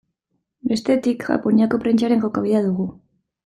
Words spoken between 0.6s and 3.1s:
Bestetik, Japoniako prentsaren jokabidea dugu.